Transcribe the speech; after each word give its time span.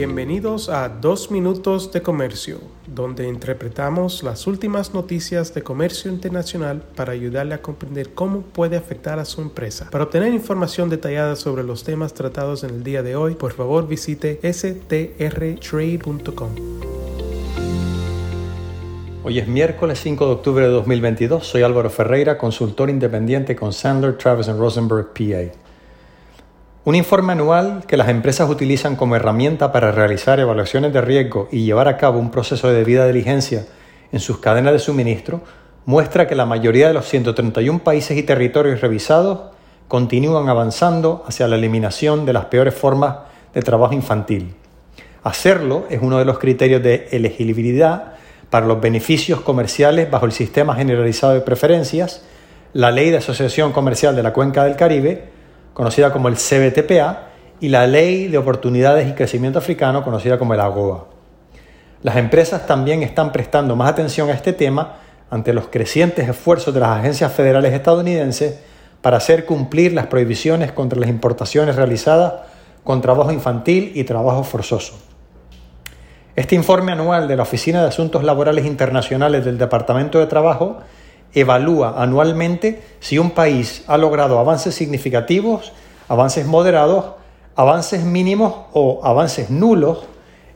Bienvenidos 0.00 0.70
a 0.70 0.88
Dos 0.88 1.30
Minutos 1.30 1.92
de 1.92 2.00
Comercio, 2.00 2.56
donde 2.86 3.28
interpretamos 3.28 4.22
las 4.22 4.46
últimas 4.46 4.94
noticias 4.94 5.52
de 5.52 5.62
comercio 5.62 6.10
internacional 6.10 6.82
para 6.96 7.12
ayudarle 7.12 7.52
a 7.52 7.60
comprender 7.60 8.14
cómo 8.14 8.40
puede 8.40 8.78
afectar 8.78 9.18
a 9.18 9.26
su 9.26 9.42
empresa. 9.42 9.90
Para 9.90 10.04
obtener 10.04 10.32
información 10.32 10.88
detallada 10.88 11.36
sobre 11.36 11.64
los 11.64 11.84
temas 11.84 12.14
tratados 12.14 12.64
en 12.64 12.70
el 12.70 12.82
día 12.82 13.02
de 13.02 13.14
hoy, 13.14 13.34
por 13.34 13.52
favor 13.52 13.86
visite 13.86 14.40
strtrade.com. 14.42 15.10
Hoy 19.22 19.38
es 19.38 19.46
miércoles 19.46 20.00
5 20.02 20.24
de 20.24 20.32
octubre 20.32 20.64
de 20.64 20.70
2022. 20.70 21.46
Soy 21.46 21.60
Álvaro 21.60 21.90
Ferreira, 21.90 22.38
consultor 22.38 22.88
independiente 22.88 23.54
con 23.54 23.74
Sandler, 23.74 24.16
Travis 24.16 24.46
Rosenberg, 24.46 25.12
PA. 25.12 25.59
Un 26.82 26.94
informe 26.94 27.32
anual 27.34 27.84
que 27.86 27.98
las 27.98 28.08
empresas 28.08 28.48
utilizan 28.48 28.96
como 28.96 29.14
herramienta 29.14 29.70
para 29.70 29.92
realizar 29.92 30.40
evaluaciones 30.40 30.94
de 30.94 31.02
riesgo 31.02 31.46
y 31.52 31.66
llevar 31.66 31.88
a 31.88 31.98
cabo 31.98 32.18
un 32.18 32.30
proceso 32.30 32.68
de 32.68 32.78
debida 32.78 33.06
diligencia 33.06 33.66
en 34.12 34.18
sus 34.18 34.38
cadenas 34.38 34.72
de 34.72 34.78
suministro 34.78 35.42
muestra 35.84 36.26
que 36.26 36.34
la 36.34 36.46
mayoría 36.46 36.88
de 36.88 36.94
los 36.94 37.06
131 37.06 37.80
países 37.80 38.16
y 38.16 38.22
territorios 38.22 38.80
revisados 38.80 39.50
continúan 39.88 40.48
avanzando 40.48 41.22
hacia 41.28 41.48
la 41.48 41.56
eliminación 41.56 42.24
de 42.24 42.32
las 42.32 42.46
peores 42.46 42.74
formas 42.74 43.16
de 43.52 43.60
trabajo 43.60 43.92
infantil. 43.92 44.54
Hacerlo 45.22 45.84
es 45.90 46.00
uno 46.00 46.18
de 46.18 46.24
los 46.24 46.38
criterios 46.38 46.82
de 46.82 47.08
elegibilidad 47.10 48.14
para 48.48 48.64
los 48.64 48.80
beneficios 48.80 49.42
comerciales 49.42 50.10
bajo 50.10 50.24
el 50.24 50.32
Sistema 50.32 50.74
Generalizado 50.74 51.34
de 51.34 51.42
Preferencias, 51.42 52.24
la 52.72 52.90
Ley 52.90 53.10
de 53.10 53.18
Asociación 53.18 53.72
Comercial 53.72 54.16
de 54.16 54.22
la 54.22 54.32
Cuenca 54.32 54.64
del 54.64 54.76
Caribe, 54.76 55.29
conocida 55.74 56.12
como 56.12 56.28
el 56.28 56.36
CBTPA, 56.36 57.30
y 57.60 57.68
la 57.68 57.86
Ley 57.86 58.28
de 58.28 58.38
Oportunidades 58.38 59.08
y 59.08 59.12
Crecimiento 59.12 59.58
Africano, 59.58 60.02
conocida 60.02 60.38
como 60.38 60.54
el 60.54 60.60
AGOA. 60.60 61.06
Las 62.02 62.16
empresas 62.16 62.66
también 62.66 63.02
están 63.02 63.32
prestando 63.32 63.76
más 63.76 63.90
atención 63.90 64.30
a 64.30 64.32
este 64.32 64.54
tema 64.54 64.96
ante 65.28 65.52
los 65.52 65.68
crecientes 65.68 66.28
esfuerzos 66.28 66.72
de 66.72 66.80
las 66.80 66.98
agencias 66.98 67.32
federales 67.32 67.74
estadounidenses 67.74 68.58
para 69.02 69.18
hacer 69.18 69.44
cumplir 69.44 69.92
las 69.92 70.06
prohibiciones 70.06 70.72
contra 70.72 70.98
las 70.98 71.10
importaciones 71.10 71.76
realizadas 71.76 72.34
con 72.82 73.02
trabajo 73.02 73.30
infantil 73.30 73.92
y 73.94 74.04
trabajo 74.04 74.42
forzoso. 74.42 74.98
Este 76.34 76.54
informe 76.54 76.92
anual 76.92 77.28
de 77.28 77.36
la 77.36 77.42
Oficina 77.42 77.82
de 77.82 77.88
Asuntos 77.88 78.24
Laborales 78.24 78.64
Internacionales 78.64 79.44
del 79.44 79.58
Departamento 79.58 80.18
de 80.18 80.26
Trabajo 80.26 80.78
evalúa 81.34 82.02
anualmente 82.02 82.82
si 83.00 83.18
un 83.18 83.30
país 83.30 83.84
ha 83.86 83.96
logrado 83.96 84.38
avances 84.38 84.74
significativos, 84.74 85.72
avances 86.08 86.46
moderados, 86.46 87.12
avances 87.56 88.04
mínimos 88.04 88.54
o 88.72 89.00
avances 89.04 89.50
nulos 89.50 90.06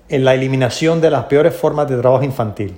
en 0.08 0.25
la 0.25 0.34
eliminación 0.34 1.00
de 1.00 1.11
las 1.11 1.25
peores 1.25 1.55
formas 1.55 1.89
de 1.89 1.98
trabajo 1.98 2.25
infantil. 2.25 2.77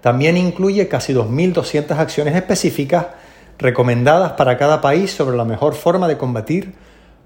También 0.00 0.36
incluye 0.36 0.88
casi 0.88 1.12
2.200 1.12 1.98
acciones 1.98 2.36
específicas 2.36 3.06
recomendadas 3.58 4.32
para 4.32 4.58
cada 4.58 4.80
país 4.80 5.10
sobre 5.10 5.36
la 5.36 5.44
mejor 5.44 5.74
forma 5.74 6.08
de 6.08 6.18
combatir 6.18 6.74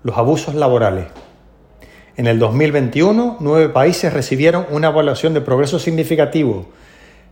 los 0.02 0.16
abusos 0.16 0.54
laborales. 0.54 1.06
En 2.16 2.26
el 2.26 2.38
2021, 2.38 3.38
nueve 3.40 3.68
países 3.68 4.12
recibieron 4.12 4.66
una 4.70 4.88
evaluación 4.88 5.34
de 5.34 5.40
progreso 5.40 5.78
significativo 5.78 6.66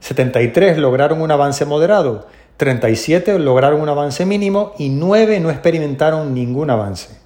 73 0.01 0.79
lograron 0.79 1.21
un 1.21 1.31
avance 1.31 1.65
moderado, 1.65 2.27
37 2.57 3.39
lograron 3.39 3.81
un 3.81 3.89
avance 3.89 4.27
mínimo 4.27 4.73
y 4.79 4.89
9 4.89 5.41
no 5.41 5.51
experimentaron 5.51 6.35
ningún 6.35 6.71
avance. 6.71 7.19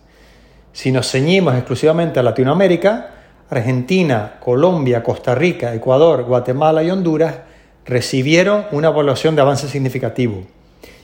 Si 0.72 0.90
nos 0.90 1.10
ceñimos 1.10 1.54
exclusivamente 1.54 2.20
a 2.20 2.22
Latinoamérica, 2.22 3.10
Argentina, 3.50 4.38
Colombia, 4.40 5.02
Costa 5.02 5.34
Rica, 5.34 5.74
Ecuador, 5.74 6.24
Guatemala 6.24 6.82
y 6.82 6.90
Honduras 6.90 7.36
recibieron 7.84 8.64
una 8.72 8.88
evaluación 8.88 9.36
de 9.36 9.42
avance 9.42 9.68
significativo. 9.68 10.44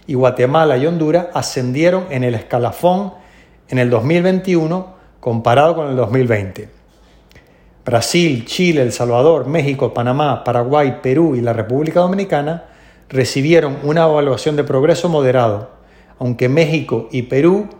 Y 0.06 0.14
Guatemala 0.14 0.78
y 0.78 0.86
Honduras 0.86 1.26
ascendieron 1.34 2.06
en 2.10 2.24
el 2.24 2.34
escalafón 2.34 3.12
en 3.68 3.78
el 3.78 3.90
2021 3.90 4.94
comparado 5.20 5.74
con 5.74 5.88
el 5.88 5.96
2020. 5.96 6.77
Brasil, 7.88 8.44
Chile, 8.44 8.82
El 8.82 8.92
Salvador, 8.92 9.46
México, 9.46 9.94
Panamá, 9.94 10.44
Paraguay, 10.44 10.98
Perú 11.02 11.34
y 11.36 11.40
la 11.40 11.54
República 11.54 12.00
Dominicana 12.00 12.64
recibieron 13.08 13.78
una 13.82 14.04
evaluación 14.04 14.56
de 14.56 14.64
progreso 14.64 15.08
moderado, 15.08 15.70
aunque 16.18 16.50
México 16.50 17.08
y 17.10 17.22
Perú 17.22 17.70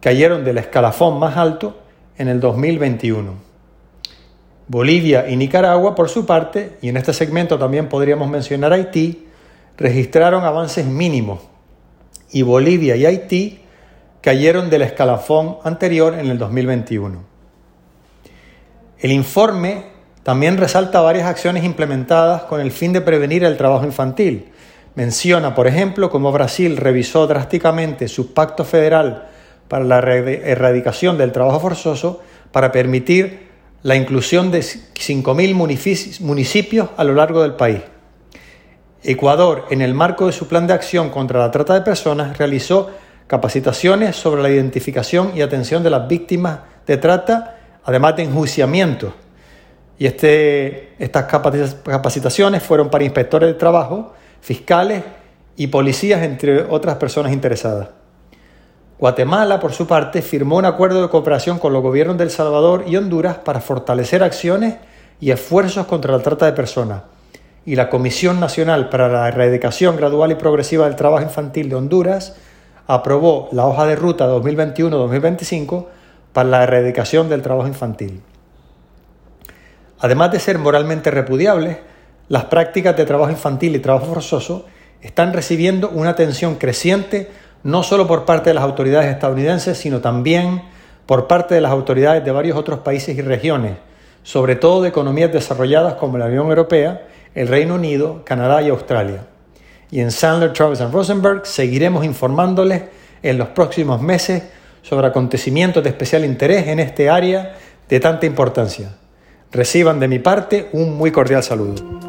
cayeron 0.00 0.46
del 0.46 0.56
escalafón 0.56 1.18
más 1.18 1.36
alto 1.36 1.76
en 2.16 2.28
el 2.28 2.40
2021. 2.40 3.34
Bolivia 4.66 5.28
y 5.28 5.36
Nicaragua, 5.36 5.94
por 5.94 6.08
su 6.08 6.24
parte, 6.24 6.78
y 6.80 6.88
en 6.88 6.96
este 6.96 7.12
segmento 7.12 7.58
también 7.58 7.90
podríamos 7.90 8.30
mencionar 8.30 8.72
Haití, 8.72 9.26
registraron 9.76 10.42
avances 10.42 10.86
mínimos 10.86 11.40
y 12.32 12.40
Bolivia 12.40 12.96
y 12.96 13.04
Haití 13.04 13.60
cayeron 14.22 14.70
del 14.70 14.80
escalafón 14.80 15.58
anterior 15.64 16.14
en 16.14 16.30
el 16.30 16.38
2021. 16.38 17.29
El 19.00 19.12
informe 19.12 19.84
también 20.22 20.58
resalta 20.58 21.00
varias 21.00 21.26
acciones 21.26 21.64
implementadas 21.64 22.42
con 22.42 22.60
el 22.60 22.70
fin 22.70 22.92
de 22.92 23.00
prevenir 23.00 23.44
el 23.44 23.56
trabajo 23.56 23.86
infantil. 23.86 24.52
Menciona, 24.94 25.54
por 25.54 25.66
ejemplo, 25.66 26.10
cómo 26.10 26.30
Brasil 26.32 26.76
revisó 26.76 27.26
drásticamente 27.26 28.08
su 28.08 28.34
pacto 28.34 28.64
federal 28.64 29.28
para 29.68 29.84
la 29.84 29.98
erradicación 29.98 31.16
del 31.16 31.32
trabajo 31.32 31.60
forzoso 31.60 32.20
para 32.52 32.72
permitir 32.72 33.48
la 33.82 33.96
inclusión 33.96 34.50
de 34.50 34.60
5.000 34.60 36.20
municipios 36.20 36.90
a 36.96 37.04
lo 37.04 37.14
largo 37.14 37.40
del 37.40 37.54
país. 37.54 37.80
Ecuador, 39.02 39.64
en 39.70 39.80
el 39.80 39.94
marco 39.94 40.26
de 40.26 40.32
su 40.32 40.46
plan 40.46 40.66
de 40.66 40.74
acción 40.74 41.08
contra 41.08 41.38
la 41.38 41.50
trata 41.50 41.72
de 41.72 41.80
personas, 41.80 42.36
realizó 42.36 42.90
capacitaciones 43.26 44.16
sobre 44.16 44.42
la 44.42 44.50
identificación 44.50 45.32
y 45.34 45.40
atención 45.40 45.82
de 45.82 45.88
las 45.88 46.06
víctimas 46.06 46.58
de 46.86 46.98
trata 46.98 47.59
además 47.90 48.16
de 48.16 48.22
enjuiciamiento. 48.22 49.12
Y 49.98 50.06
este, 50.06 50.94
estas 50.98 51.24
capacitaciones 51.24 52.62
fueron 52.62 52.88
para 52.88 53.04
inspectores 53.04 53.48
de 53.48 53.54
trabajo, 53.54 54.14
fiscales 54.40 55.02
y 55.56 55.66
policías, 55.66 56.22
entre 56.22 56.62
otras 56.62 56.96
personas 56.96 57.32
interesadas. 57.32 57.88
Guatemala, 58.98 59.60
por 59.60 59.72
su 59.72 59.86
parte, 59.86 60.22
firmó 60.22 60.56
un 60.56 60.64
acuerdo 60.66 61.02
de 61.02 61.08
cooperación 61.08 61.58
con 61.58 61.72
los 61.72 61.82
gobiernos 61.82 62.16
de 62.16 62.24
El 62.24 62.30
Salvador 62.30 62.84
y 62.86 62.96
Honduras 62.96 63.38
para 63.38 63.60
fortalecer 63.60 64.22
acciones 64.22 64.76
y 65.20 65.32
esfuerzos 65.32 65.86
contra 65.86 66.16
la 66.16 66.22
trata 66.22 66.46
de 66.46 66.52
personas. 66.52 67.02
Y 67.66 67.74
la 67.74 67.90
Comisión 67.90 68.40
Nacional 68.40 68.88
para 68.88 69.08
la 69.08 69.28
Erradicación 69.28 69.96
Gradual 69.96 70.30
y 70.30 70.36
Progresiva 70.36 70.86
del 70.86 70.96
Trabajo 70.96 71.24
Infantil 71.24 71.68
de 71.68 71.74
Honduras 71.74 72.36
aprobó 72.86 73.48
la 73.52 73.66
hoja 73.66 73.84
de 73.86 73.96
ruta 73.96 74.28
2021-2025 74.28 75.86
para 76.32 76.48
la 76.48 76.62
erradicación 76.64 77.28
del 77.28 77.42
trabajo 77.42 77.68
infantil. 77.68 78.22
Además 79.98 80.32
de 80.32 80.40
ser 80.40 80.58
moralmente 80.58 81.10
repudiables, 81.10 81.78
las 82.28 82.44
prácticas 82.44 82.96
de 82.96 83.04
trabajo 83.04 83.30
infantil 83.30 83.76
y 83.76 83.80
trabajo 83.80 84.06
forzoso 84.06 84.66
están 85.02 85.32
recibiendo 85.32 85.90
una 85.90 86.10
atención 86.10 86.56
creciente 86.56 87.30
no 87.62 87.82
solo 87.82 88.06
por 88.06 88.24
parte 88.24 88.50
de 88.50 88.54
las 88.54 88.64
autoridades 88.64 89.10
estadounidenses, 89.10 89.76
sino 89.76 90.00
también 90.00 90.62
por 91.06 91.26
parte 91.26 91.54
de 91.54 91.60
las 91.60 91.72
autoridades 91.72 92.24
de 92.24 92.30
varios 92.30 92.56
otros 92.56 92.80
países 92.80 93.16
y 93.16 93.20
regiones, 93.20 93.72
sobre 94.22 94.56
todo 94.56 94.82
de 94.82 94.88
economías 94.88 95.32
desarrolladas 95.32 95.94
como 95.94 96.16
la 96.18 96.26
Unión 96.26 96.48
Europea, 96.48 97.06
el 97.34 97.48
Reino 97.48 97.74
Unido, 97.74 98.22
Canadá 98.24 98.62
y 98.62 98.70
Australia. 98.70 99.26
Y 99.90 100.00
en 100.00 100.10
Sandler, 100.10 100.52
Travis 100.52 100.80
Rosenberg 100.90 101.46
seguiremos 101.46 102.04
informándoles 102.04 102.84
en 103.22 103.38
los 103.38 103.48
próximos 103.48 104.00
meses 104.00 104.44
sobre 104.82 105.06
acontecimientos 105.06 105.82
de 105.82 105.90
especial 105.90 106.24
interés 106.24 106.68
en 106.68 106.80
este 106.80 107.10
área 107.10 107.56
de 107.88 108.00
tanta 108.00 108.26
importancia. 108.26 108.96
Reciban 109.52 109.98
de 109.98 110.08
mi 110.08 110.18
parte 110.18 110.68
un 110.72 110.96
muy 110.96 111.10
cordial 111.10 111.42
saludo. 111.42 112.00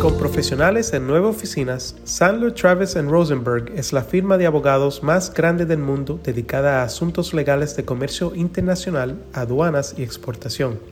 Con 0.00 0.18
profesionales 0.18 0.92
en 0.94 1.06
nueve 1.06 1.28
oficinas, 1.28 1.94
Sandler 2.02 2.52
Travis 2.52 2.96
Rosenberg 2.96 3.72
es 3.76 3.92
la 3.92 4.02
firma 4.02 4.36
de 4.36 4.46
abogados 4.46 5.02
más 5.04 5.32
grande 5.32 5.64
del 5.64 5.78
mundo 5.78 6.18
dedicada 6.24 6.80
a 6.80 6.84
asuntos 6.84 7.32
legales 7.32 7.76
de 7.76 7.84
comercio 7.84 8.34
internacional, 8.34 9.16
aduanas 9.32 9.94
y 9.96 10.02
exportación. 10.02 10.91